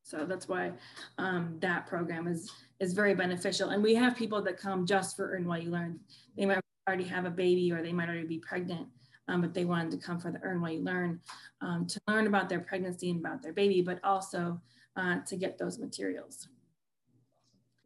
So 0.03 0.25
that's 0.25 0.49
why 0.49 0.73
um, 1.19 1.55
that 1.61 1.87
program 1.87 2.27
is 2.27 2.51
is 2.81 2.91
very 2.91 3.15
beneficial. 3.15 3.69
And 3.69 3.81
we 3.81 3.95
have 3.95 4.17
people 4.17 4.41
that 4.41 4.57
come 4.57 4.85
just 4.85 5.15
for 5.15 5.31
Earn 5.31 5.45
While 5.45 5.59
You 5.59 5.71
Learn. 5.71 6.01
They 6.35 6.45
might 6.45 6.59
already 6.85 7.05
have 7.05 7.23
a 7.23 7.29
baby 7.29 7.71
or 7.71 7.81
they 7.81 7.93
might 7.93 8.09
already 8.09 8.27
be 8.27 8.39
pregnant 8.39 8.89
um, 9.27 9.41
but 9.41 9.53
they 9.53 9.65
wanted 9.65 9.91
to 9.91 9.97
come 9.97 10.19
for 10.19 10.31
the 10.31 10.39
Earn 10.41 10.61
While 10.61 10.71
You 10.71 10.83
Learn 10.83 11.19
um, 11.61 11.85
to 11.87 12.01
learn 12.07 12.27
about 12.27 12.49
their 12.49 12.59
pregnancy 12.59 13.09
and 13.09 13.19
about 13.19 13.41
their 13.41 13.53
baby, 13.53 13.81
but 13.81 13.99
also 14.03 14.59
uh, 14.95 15.17
to 15.25 15.35
get 15.35 15.57
those 15.57 15.79
materials. 15.79 16.47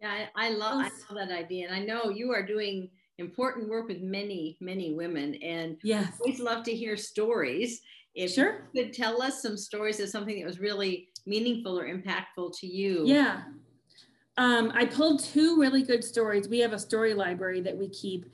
Yeah, 0.01 0.27
I, 0.35 0.47
I 0.47 0.49
love 0.49 0.85
I 0.85 1.13
love 1.13 1.27
that 1.27 1.31
idea, 1.31 1.67
and 1.67 1.75
I 1.75 1.79
know 1.79 2.09
you 2.09 2.31
are 2.31 2.45
doing 2.45 2.89
important 3.17 3.69
work 3.69 3.87
with 3.87 4.01
many 4.01 4.57
many 4.59 4.93
women, 4.93 5.35
and 5.35 5.77
yes, 5.83 6.17
always 6.19 6.39
love 6.39 6.63
to 6.65 6.75
hear 6.75 6.97
stories. 6.97 7.81
If 8.13 8.31
sure. 8.31 8.69
you 8.73 8.83
could 8.83 8.93
tell 8.93 9.21
us 9.21 9.41
some 9.41 9.57
stories 9.57 9.99
of 9.99 10.09
something 10.09 10.39
that 10.39 10.45
was 10.45 10.59
really 10.59 11.09
meaningful 11.25 11.77
or 11.77 11.85
impactful 11.85 12.57
to 12.59 12.67
you. 12.67 13.03
Yeah. 13.05 13.43
Um, 14.37 14.71
I 14.73 14.85
pulled 14.85 15.23
two 15.23 15.59
really 15.59 15.83
good 15.83 16.03
stories. 16.03 16.47
We 16.47 16.59
have 16.59 16.73
a 16.73 16.79
story 16.79 17.13
library 17.13 17.61
that 17.61 17.77
we 17.77 17.89
keep. 17.89 18.25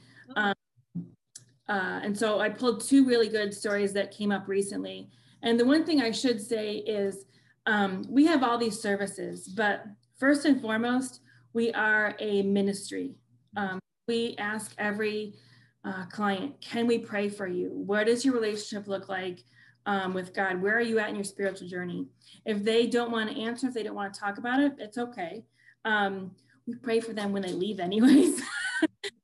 Uh, 1.70 2.00
and 2.04 2.18
so 2.18 2.40
I 2.40 2.50
pulled 2.50 2.82
two 2.82 3.06
really 3.06 3.30
good 3.30 3.54
stories 3.54 3.94
that 3.94 4.12
came 4.12 4.32
up 4.32 4.48
recently. 4.48 5.10
And 5.44 5.60
the 5.60 5.66
one 5.66 5.86
thing 5.86 6.02
I 6.02 6.12
should 6.12 6.42
say 6.42 6.78
is 6.78 7.26
um, 7.66 8.06
we 8.10 8.26
have 8.26 8.44
all 8.44 8.58
these 8.58 8.80
services, 8.80 9.48
but 9.48 9.86
first 10.20 10.46
and 10.46 10.62
foremost, 10.62 11.22
we 11.54 11.72
are 11.74 12.16
a 12.20 12.42
ministry. 12.44 13.16
Um, 13.56 13.80
we 14.08 14.36
ask 14.38 14.74
every 14.78 15.36
uh, 15.84 16.06
client, 16.12 16.60
can 16.62 16.88
we 16.88 16.98
pray 17.00 17.30
for 17.30 17.48
you? 17.48 17.70
What 17.74 18.08
does 18.08 18.24
your 18.24 18.34
relationship 18.34 18.88
look 18.88 19.10
like 19.10 19.44
um, 19.86 20.14
with 20.14 20.34
God? 20.34 20.62
Where 20.62 20.78
are 20.78 20.82
you 20.82 21.00
at 21.00 21.10
in 21.10 21.16
your 21.16 21.24
spiritual 21.24 21.68
journey? 21.68 22.08
If 22.46 22.64
they 22.64 22.88
don't 22.88 23.12
want 23.12 23.30
to 23.30 23.42
answer, 23.42 23.68
if 23.68 23.74
they 23.74 23.84
don't 23.84 23.96
want 23.96 24.14
to 24.14 24.20
talk 24.20 24.38
about 24.38 24.60
it, 24.60 24.74
it's 24.78 24.98
okay. 24.98 25.44
Um, 25.86 26.32
we 26.68 26.76
pray 26.76 27.00
for 27.00 27.14
them 27.14 27.32
when 27.32 27.42
they 27.42 27.54
leave, 27.54 27.80
anyways. 27.80 28.40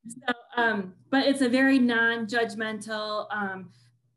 so, 0.08 0.34
um, 0.58 0.94
but 1.10 1.26
it's 1.26 1.42
a 1.42 1.50
very 1.50 1.80
non-judgmental, 1.80 3.28
um, 3.32 3.70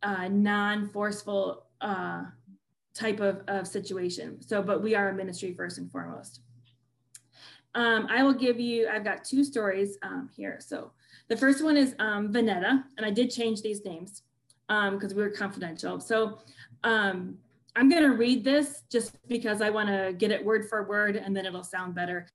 uh, 0.03 0.29
non-forceful 0.29 1.65
uh, 1.81 2.25
type 2.95 3.21
of, 3.21 3.43
of 3.47 3.67
situation. 3.67 4.41
So, 4.43 4.63
but 4.63 4.83
we 4.83 4.95
are 4.95 5.11
a 5.11 5.15
ministry 5.15 5.55
first 5.55 5.79
and 5.79 5.91
foremost. 5.91 6.41
Um, 7.75 8.09
I 8.11 8.23
will 8.23 8.35
give 8.35 8.59
you, 8.59 8.89
I've 8.89 9.05
got 9.05 9.25
two 9.25 9.45
stories 9.45 9.97
um, 10.03 10.29
here. 10.35 10.59
So 10.61 10.91
the 11.29 11.37
first 11.37 11.63
one 11.63 11.77
is 11.77 11.95
um, 11.99 12.33
Vanetta, 12.33 12.83
and 12.97 13.07
I 13.07 13.11
did 13.11 13.31
change 13.31 13.63
these 13.63 13.85
names 13.85 14.23
because 14.67 15.13
um, 15.13 15.17
we 15.17 15.23
were 15.23 15.31
confidential. 15.31 16.01
So 16.01 16.39
um, 16.85 17.39
I'm 17.77 17.89
going 17.89 18.03
to 18.03 18.17
read 18.17 18.43
this 18.43 18.83
just 18.91 19.17
because 19.29 19.63
I 19.63 19.71
want 19.71 19.89
to 19.89 20.15
get 20.17 20.31
it 20.31 20.45
word 20.45 20.69
for 20.69 20.83
word 20.85 21.17
and 21.17 21.37
then 21.37 21.47
it'll 21.47 21.63
sound 21.63 21.95
better. 21.95 22.27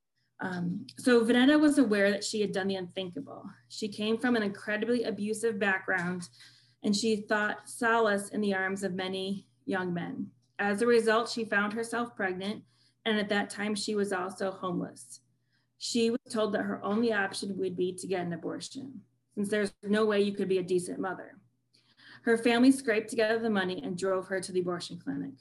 Um, 0.41 0.85
so 0.97 1.23
Vanetta 1.23 1.59
was 1.59 1.77
aware 1.77 2.11
that 2.11 2.23
she 2.23 2.41
had 2.41 2.51
done 2.51 2.67
the 2.67 2.75
unthinkable. 2.75 3.45
She 3.69 3.87
came 3.87 4.17
from 4.17 4.35
an 4.35 4.43
incredibly 4.43 5.03
abusive 5.03 5.59
background 5.59 6.27
and 6.83 6.95
she 6.95 7.17
thought 7.17 7.69
solace 7.69 8.29
in 8.29 8.41
the 8.41 8.53
arms 8.53 8.83
of 8.83 8.93
many 8.93 9.47
young 9.65 9.93
men. 9.93 10.27
As 10.59 10.81
a 10.81 10.87
result, 10.87 11.29
she 11.29 11.45
found 11.45 11.73
herself 11.73 12.15
pregnant 12.15 12.63
and 13.05 13.17
at 13.17 13.29
that 13.29 13.49
time 13.49 13.75
she 13.75 13.95
was 13.95 14.11
also 14.11 14.51
homeless. 14.51 15.21
She 15.77 16.09
was 16.09 16.19
told 16.29 16.53
that 16.53 16.63
her 16.63 16.83
only 16.83 17.13
option 17.13 17.57
would 17.57 17.75
be 17.75 17.93
to 17.93 18.07
get 18.07 18.25
an 18.25 18.33
abortion 18.33 19.01
since 19.35 19.49
there's 19.49 19.73
no 19.83 20.05
way 20.05 20.21
you 20.21 20.33
could 20.33 20.47
be 20.49 20.59
a 20.59 20.63
decent 20.63 20.99
mother. 20.99 21.37
Her 22.23 22.37
family 22.37 22.71
scraped 22.71 23.09
together 23.09 23.37
the 23.37 23.49
money 23.49 23.81
and 23.83 23.97
drove 23.97 24.27
her 24.27 24.39
to 24.39 24.51
the 24.51 24.61
abortion 24.61 24.97
clinic. 24.97 25.33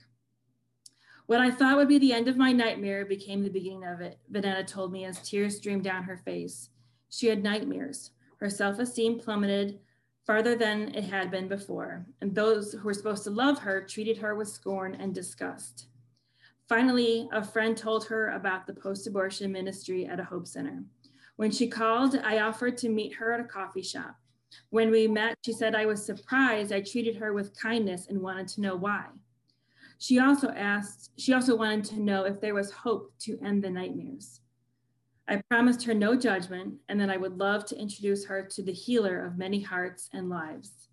What 1.26 1.40
I 1.40 1.50
thought 1.50 1.78
would 1.78 1.88
be 1.88 1.96
the 1.98 2.12
end 2.12 2.28
of 2.28 2.36
my 2.36 2.52
nightmare 2.52 3.06
became 3.06 3.42
the 3.42 3.48
beginning 3.48 3.84
of 3.84 4.02
it, 4.02 4.18
Vanetta 4.30 4.66
told 4.66 4.92
me 4.92 5.06
as 5.06 5.26
tears 5.26 5.56
streamed 5.56 5.84
down 5.84 6.02
her 6.02 6.18
face. 6.18 6.68
She 7.08 7.28
had 7.28 7.42
nightmares. 7.42 8.10
Her 8.40 8.50
self 8.50 8.78
esteem 8.78 9.18
plummeted 9.18 9.80
farther 10.26 10.54
than 10.54 10.94
it 10.94 11.04
had 11.04 11.30
been 11.30 11.48
before, 11.48 12.04
and 12.20 12.34
those 12.34 12.72
who 12.72 12.82
were 12.84 12.92
supposed 12.92 13.24
to 13.24 13.30
love 13.30 13.58
her 13.60 13.80
treated 13.80 14.18
her 14.18 14.34
with 14.34 14.48
scorn 14.48 14.96
and 14.96 15.14
disgust. 15.14 15.86
Finally, 16.68 17.26
a 17.32 17.42
friend 17.42 17.74
told 17.74 18.06
her 18.06 18.30
about 18.30 18.66
the 18.66 18.74
post 18.74 19.06
abortion 19.06 19.50
ministry 19.50 20.04
at 20.04 20.20
a 20.20 20.24
Hope 20.24 20.46
Center. 20.46 20.84
When 21.36 21.50
she 21.50 21.68
called, 21.68 22.16
I 22.22 22.40
offered 22.40 22.76
to 22.78 22.90
meet 22.90 23.14
her 23.14 23.32
at 23.32 23.40
a 23.40 23.44
coffee 23.44 23.82
shop. 23.82 24.16
When 24.68 24.90
we 24.90 25.08
met, 25.08 25.38
she 25.44 25.52
said 25.52 25.74
I 25.74 25.86
was 25.86 26.04
surprised 26.04 26.70
I 26.70 26.80
treated 26.80 27.16
her 27.16 27.32
with 27.32 27.58
kindness 27.58 28.08
and 28.08 28.20
wanted 28.20 28.48
to 28.48 28.60
know 28.60 28.76
why. 28.76 29.06
She 30.04 30.18
also 30.18 30.50
asked, 30.50 31.12
she 31.16 31.32
also 31.32 31.56
wanted 31.56 31.86
to 31.86 31.98
know 31.98 32.24
if 32.24 32.38
there 32.38 32.52
was 32.52 32.70
hope 32.70 33.14
to 33.20 33.38
end 33.42 33.64
the 33.64 33.70
nightmares. 33.70 34.40
I 35.26 35.40
promised 35.48 35.82
her 35.84 35.94
no 35.94 36.14
judgment 36.14 36.74
and 36.90 37.00
that 37.00 37.08
I 37.08 37.16
would 37.16 37.38
love 37.38 37.64
to 37.64 37.80
introduce 37.80 38.26
her 38.26 38.42
to 38.42 38.62
the 38.62 38.70
healer 38.70 39.24
of 39.24 39.38
many 39.38 39.62
hearts 39.62 40.10
and 40.12 40.28
lives. 40.28 40.90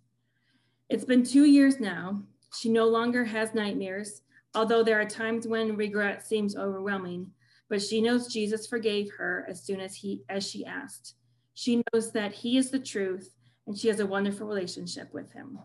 It's 0.88 1.04
been 1.04 1.24
two 1.24 1.44
years 1.44 1.78
now. 1.78 2.22
She 2.58 2.70
no 2.70 2.86
longer 2.86 3.22
has 3.22 3.52
nightmares, 3.52 4.22
although 4.54 4.82
there 4.82 4.98
are 4.98 5.04
times 5.04 5.46
when 5.46 5.76
regret 5.76 6.26
seems 6.26 6.56
overwhelming, 6.56 7.32
but 7.68 7.82
she 7.82 8.00
knows 8.00 8.32
Jesus 8.32 8.66
forgave 8.66 9.10
her 9.18 9.46
as 9.46 9.62
soon 9.62 9.80
as 9.80 9.94
he 9.94 10.22
as 10.30 10.48
she 10.48 10.64
asked. 10.64 11.16
She 11.52 11.82
knows 11.92 12.12
that 12.12 12.32
he 12.32 12.56
is 12.56 12.70
the 12.70 12.80
truth 12.80 13.34
and 13.66 13.78
she 13.78 13.88
has 13.88 14.00
a 14.00 14.06
wonderful 14.06 14.46
relationship 14.46 15.12
with 15.12 15.30
him. 15.32 15.58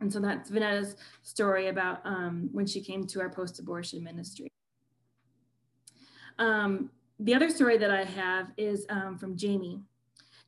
And 0.00 0.12
so 0.12 0.20
that's 0.20 0.50
Vanetta's 0.50 0.96
story 1.22 1.68
about 1.68 2.00
um, 2.04 2.48
when 2.52 2.66
she 2.66 2.80
came 2.80 3.06
to 3.06 3.20
our 3.20 3.30
post 3.30 3.58
abortion 3.58 4.02
ministry. 4.02 4.48
Um, 6.38 6.90
the 7.20 7.34
other 7.34 7.48
story 7.48 7.78
that 7.78 7.90
I 7.90 8.04
have 8.04 8.50
is 8.56 8.86
um, 8.88 9.18
from 9.18 9.36
Jamie. 9.36 9.80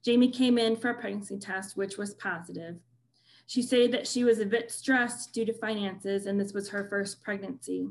Jamie 0.05 0.31
came 0.31 0.59
in 0.59 0.77
for 0.77 0.91
a 0.91 1.01
pregnancy 1.01 1.39
test, 1.39 1.77
which 1.77 1.97
was 1.97 2.15
positive. 2.15 2.77
She 3.47 3.63
said 3.63 3.93
that 3.93 4.07
she 4.07 4.25
was 4.25 4.41
a 4.41 4.47
bit 4.47 4.71
stressed 4.71 5.33
due 5.33 5.45
to 5.45 5.53
finances, 5.53 6.27
and 6.27 6.39
this 6.39 6.53
was 6.53 6.69
her 6.69 6.85
first 6.89 7.23
pregnancy. 7.23 7.89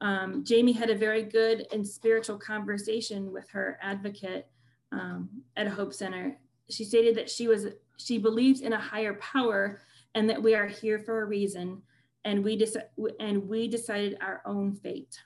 Um, 0.00 0.44
Jamie 0.44 0.72
had 0.72 0.90
a 0.90 0.94
very 0.94 1.22
good 1.22 1.66
and 1.72 1.86
spiritual 1.86 2.38
conversation 2.38 3.32
with 3.32 3.48
her 3.50 3.78
advocate 3.82 4.46
um, 4.92 5.28
at 5.56 5.66
a 5.66 5.70
Hope 5.70 5.92
Center. 5.92 6.38
She 6.70 6.84
stated 6.84 7.14
that 7.16 7.28
she 7.28 7.48
was 7.48 7.66
she 7.98 8.16
believes 8.16 8.60
in 8.60 8.72
a 8.72 8.80
higher 8.80 9.14
power 9.14 9.80
and 10.18 10.28
that 10.28 10.42
we 10.42 10.56
are 10.56 10.66
here 10.66 10.98
for 10.98 11.22
a 11.22 11.26
reason 11.26 11.80
and 12.24 12.42
we, 12.42 12.58
deci- 12.58 13.12
and 13.20 13.48
we 13.48 13.68
decided 13.68 14.18
our 14.20 14.42
own 14.44 14.74
fate. 14.74 15.16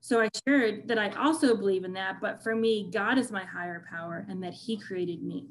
So 0.00 0.20
I 0.20 0.28
shared 0.46 0.86
that 0.86 0.96
I 0.96 1.10
also 1.16 1.56
believe 1.56 1.82
in 1.84 1.92
that, 1.94 2.20
but 2.20 2.40
for 2.40 2.54
me, 2.54 2.88
God 2.92 3.18
is 3.18 3.32
my 3.32 3.44
higher 3.44 3.84
power 3.90 4.24
and 4.30 4.40
that 4.44 4.54
He 4.54 4.76
created 4.76 5.24
me. 5.24 5.48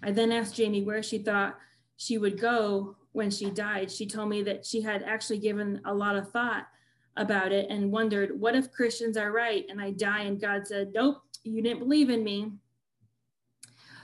I 0.00 0.12
then 0.12 0.30
asked 0.30 0.54
Jamie 0.54 0.84
where 0.84 1.02
she 1.02 1.18
thought 1.18 1.58
she 1.96 2.18
would 2.18 2.40
go 2.40 2.94
when 3.10 3.32
she 3.32 3.50
died. 3.50 3.90
She 3.90 4.06
told 4.06 4.28
me 4.28 4.44
that 4.44 4.64
she 4.64 4.80
had 4.80 5.02
actually 5.02 5.40
given 5.40 5.80
a 5.84 5.92
lot 5.92 6.14
of 6.14 6.30
thought 6.30 6.68
about 7.16 7.50
it 7.50 7.68
and 7.68 7.90
wondered, 7.90 8.40
what 8.40 8.54
if 8.54 8.70
Christians 8.70 9.16
are 9.16 9.32
right 9.32 9.66
and 9.68 9.80
I 9.80 9.90
die 9.90 10.22
and 10.22 10.40
God 10.40 10.68
said, 10.68 10.92
nope, 10.94 11.20
you 11.42 11.60
didn't 11.60 11.80
believe 11.80 12.10
in 12.10 12.22
me. 12.22 12.52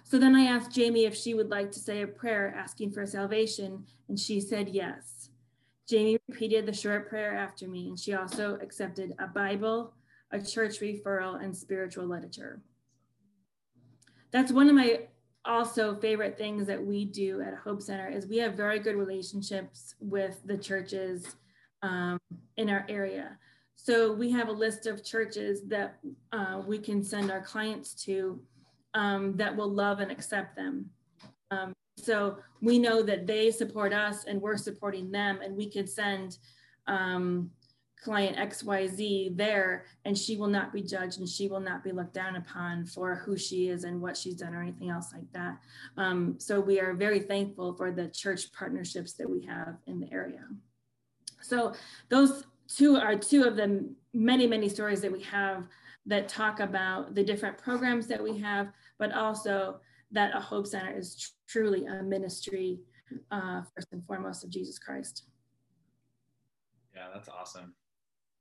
So 0.09 0.19
then 0.19 0.35
I 0.35 0.45
asked 0.45 0.73
Jamie 0.73 1.05
if 1.05 1.15
she 1.15 1.35
would 1.35 1.51
like 1.51 1.71
to 1.71 1.79
say 1.79 2.01
a 2.01 2.07
prayer 2.07 2.55
asking 2.57 2.93
for 2.93 3.05
salvation, 3.05 3.85
and 4.09 4.19
she 4.19 4.41
said 4.41 4.71
yes. 4.71 5.29
Jamie 5.87 6.17
repeated 6.29 6.65
the 6.65 6.73
short 6.73 7.11
prayer 7.11 7.37
after 7.37 7.69
me, 7.69 7.89
and 7.89 8.01
she 8.01 8.15
also 8.15 8.59
accepted 8.63 9.13
a 9.19 9.27
Bible, 9.27 9.93
a 10.31 10.41
church 10.41 10.81
referral, 10.81 11.45
and 11.45 11.55
spiritual 11.55 12.07
literature. 12.07 12.63
That's 14.31 14.51
one 14.51 14.71
of 14.71 14.75
my 14.75 15.09
also 15.45 15.95
favorite 15.97 16.39
things 16.39 16.67
that 16.69 16.83
we 16.83 17.05
do 17.05 17.43
at 17.43 17.57
Hope 17.57 17.83
Center 17.83 18.09
is 18.09 18.27
we 18.27 18.39
have 18.39 18.55
very 18.55 18.79
good 18.79 18.97
relationships 18.97 19.95
with 20.01 20.41
the 20.47 20.57
churches 20.57 21.37
um, 21.83 22.19
in 22.57 22.71
our 22.71 22.87
area. 22.89 23.37
So 23.77 24.15
we 24.15 24.31
have 24.31 24.49
a 24.49 24.53
list 24.53 24.87
of 24.87 25.05
churches 25.05 25.65
that 25.69 25.99
uh, 26.33 26.63
we 26.67 26.79
can 26.79 27.05
send 27.05 27.31
our 27.31 27.43
clients 27.43 27.93
to 28.05 28.41
um, 28.99 29.37
that 29.37 29.55
will 29.55 29.71
love 29.71 30.01
and 30.01 30.11
accept 30.11 30.57
them. 30.57 30.91
Um, 31.53 31.73
so 31.97 32.39
we 32.61 32.81
know 32.81 33.01
that 33.03 33.29
they 33.29 33.53
support 33.53 33.93
us 33.93 34.25
and 34.25 34.43
we're 34.43 34.57
supporting 34.57 35.13
them, 35.13 35.39
and 35.43 35.57
we 35.57 35.71
could 35.71 35.89
send 35.89 36.39
um, 36.89 37.51
client 38.03 38.37
XYZ 38.37 39.37
there, 39.37 39.85
and 40.05 40.19
she 40.19 40.37
will 40.37 40.49
not 40.49 40.73
be 40.73 40.83
judged 40.83 41.19
and 41.21 41.29
she 41.29 41.49
will 41.49 41.61
not 41.61 41.85
be 41.85 41.93
looked 41.93 42.15
down 42.15 42.35
upon 42.37 42.87
for 42.87 43.15
who 43.15 43.37
she 43.37 43.69
is 43.69 43.85
and 43.85 44.01
what 44.01 44.17
she's 44.17 44.37
done 44.37 44.53
or 44.53 44.63
anything 44.63 44.91
else 44.91 45.13
like 45.13 45.31
that. 45.33 45.59
Um, 45.97 46.35
so 46.39 46.61
we 46.61 46.81
are 46.81 46.93
very 46.95 47.21
thankful 47.21 47.75
for 47.75 47.93
the 47.93 48.09
church 48.09 48.53
partnerships 48.53 49.13
that 49.15 49.31
we 49.31 49.45
have 49.47 49.77
in 49.87 50.01
the 50.01 50.13
area. 50.13 50.45
So 51.41 51.73
those 52.09 52.45
two 52.67 52.97
are 52.97 53.17
two 53.17 53.45
of 53.45 53.55
the 53.57 53.89
many, 54.13 54.49
many 54.49 54.69
stories 54.69 55.01
that 55.03 55.13
we 55.13 55.23
have 55.23 55.69
that 56.09 56.29
talk 56.29 56.61
about 56.61 57.15
the 57.15 57.23
different 57.23 57.59
programs 57.59 58.07
that 58.09 58.23
we 58.23 58.39
have, 58.39 58.69
but 58.99 59.13
also 59.13 59.79
that 60.11 60.35
a 60.35 60.41
Hope 60.41 60.67
Center 60.67 60.97
is 60.97 61.17
tr 61.17 61.29
truly 61.47 61.87
a 61.87 62.03
ministry, 62.03 62.81
uh, 63.31 63.63
first 63.75 63.89
and 63.93 64.05
foremost, 64.07 64.45
of 64.45 64.51
Jesus 64.51 64.79
Christ. 64.79 65.25
Yeah, 66.95 67.07
that's 67.15 67.29
awesome. 67.29 67.75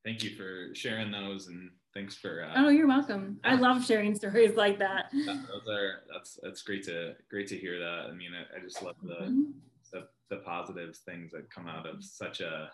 Thank 0.03 0.23
you 0.23 0.31
for 0.31 0.73
sharing 0.73 1.11
those, 1.11 1.47
and 1.47 1.69
thanks 1.93 2.15
for. 2.15 2.45
Uh, 2.45 2.53
oh, 2.55 2.69
you're 2.69 2.87
welcome. 2.87 3.39
I 3.43 3.55
love 3.55 3.85
sharing 3.85 4.15
stories 4.15 4.55
like 4.55 4.79
that. 4.79 5.11
Those 5.13 5.67
are 5.69 6.03
that's 6.11 6.39
that's 6.41 6.61
great 6.63 6.83
to 6.85 7.15
great 7.29 7.47
to 7.47 7.57
hear 7.57 7.79
that. 7.79 8.07
I 8.09 8.13
mean, 8.13 8.31
I, 8.33 8.57
I 8.57 8.61
just 8.61 8.81
love 8.81 8.95
the, 9.03 9.25
mm 9.25 9.35
-hmm. 9.35 9.53
the 9.91 10.07
the 10.29 10.41
positive 10.43 10.93
things 11.05 11.31
that 11.31 11.53
come 11.55 11.69
out 11.69 11.85
of 11.85 12.03
such 12.03 12.41
a. 12.41 12.71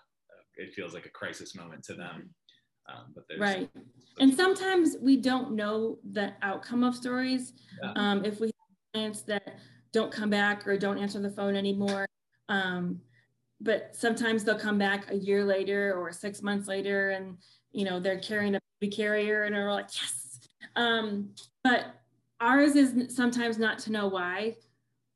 It 0.56 0.74
feels 0.76 0.94
like 0.94 1.08
a 1.08 1.18
crisis 1.20 1.56
moment 1.56 1.84
to 1.86 1.96
them 1.96 2.36
Um, 2.88 3.12
but 3.16 3.26
there's 3.28 3.40
Right. 3.40 3.70
And 4.20 4.34
sometimes 4.34 4.98
we 5.02 5.18
don't 5.18 5.54
know 5.54 5.98
the 6.12 6.34
outcome 6.42 6.84
of 6.84 6.96
stories. 6.96 7.54
Yeah. 7.82 7.94
Um, 7.96 8.26
if 8.26 8.40
we 8.40 8.48
have 8.48 8.94
clients 8.94 9.22
that 9.24 9.60
don't 9.92 10.12
come 10.12 10.30
back 10.30 10.68
or 10.68 10.78
don't 10.78 10.98
answer 10.98 11.20
the 11.20 11.30
phone 11.30 11.56
anymore. 11.56 12.06
Um, 12.50 13.00
but 13.62 13.96
sometimes 13.96 14.44
they'll 14.44 14.60
come 14.60 14.78
back 14.78 15.10
a 15.10 15.16
year 15.16 15.46
later 15.46 15.94
or 15.98 16.12
six 16.12 16.42
months 16.42 16.68
later 16.68 17.12
and, 17.12 17.38
you 17.72 17.86
know, 17.86 18.00
they're 18.00 18.20
carrying 18.20 18.56
a 18.56 18.60
baby 18.80 18.94
carrier 18.94 19.44
and 19.44 19.56
are 19.56 19.72
like, 19.72 19.88
yes. 19.96 20.40
Um, 20.76 21.30
but 21.64 21.86
ours 22.42 22.76
is 22.76 23.16
sometimes 23.16 23.58
not 23.58 23.80
to 23.80 23.92
know 23.92 24.08
why. 24.08 24.58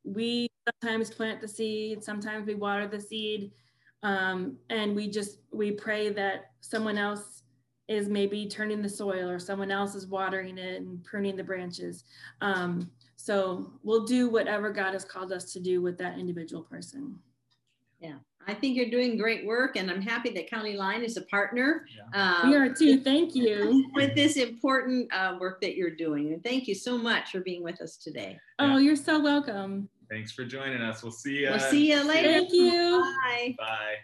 We 0.06 0.48
sometimes 0.82 1.10
plant 1.10 1.42
the 1.42 1.48
seed, 1.48 2.04
sometimes 2.04 2.48
we 2.48 2.56
water 2.56 2.88
the 2.88 3.02
seed. 3.02 3.52
Um, 4.04 4.58
and 4.70 4.96
we 4.96 5.10
just, 5.10 5.40
we 5.52 5.72
pray 5.72 6.10
that 6.10 6.52
someone 6.62 6.98
else 6.98 7.37
is 7.88 8.10
maybe 8.10 8.48
turning 8.48 8.82
the 8.82 8.89
soil 8.89 9.29
or 9.29 9.39
someone 9.39 9.72
else 9.72 9.96
is 9.96 10.08
watering 10.08 10.58
it 10.58 10.82
and 10.82 11.03
pruning 11.03 11.36
the 11.36 11.44
branches. 11.44 12.03
Um, 12.41 12.91
so 13.15 13.72
we'll 13.84 14.06
do 14.06 14.29
whatever 14.29 14.72
God 14.72 14.94
has 14.94 15.06
called 15.06 15.32
us 15.32 15.51
to 15.53 15.60
do 15.60 15.82
with 15.82 15.98
that 15.98 16.20
individual 16.20 16.63
person. 16.63 17.17
Yeah, 18.00 18.17
I 18.46 18.53
think 18.53 18.77
you're 18.77 18.89
doing 18.89 19.17
great 19.17 19.46
work 19.46 19.75
and 19.75 19.89
I'm 19.89 20.01
happy 20.01 20.29
that 20.32 20.50
County 20.50 20.75
Line 20.75 21.03
is 21.03 21.17
a 21.17 21.24
partner. 21.24 21.86
We 22.13 22.20
um, 22.20 22.53
are 22.53 22.74
too. 22.74 23.01
Thank 23.01 23.36
you. 23.36 23.89
With 23.96 24.15
this 24.15 24.38
important 24.38 25.12
uh, 25.13 25.38
work 25.39 25.62
that 25.62 25.75
you're 25.75 25.96
doing. 25.96 26.34
And 26.34 26.44
thank 26.44 26.67
you 26.67 26.75
so 26.75 26.98
much 26.98 27.32
for 27.32 27.39
being 27.39 27.63
with 27.63 27.82
us 27.82 27.98
today. 27.98 28.38
Oh, 28.60 28.77
you're 28.77 28.96
so 28.96 29.20
welcome. 29.20 29.89
Thanks 30.10 30.32
for 30.32 30.46
joining 30.46 30.82
us. 30.82 31.03
We'll 31.03 31.12
see 31.12 31.39
you. 31.39 31.50
We'll 31.50 31.60
see 31.60 31.91
you 31.91 32.03
later. 32.03 32.29
Thank 32.29 32.53
you. 32.53 33.01
Bye. 33.25 33.56
Bye. 33.58 33.96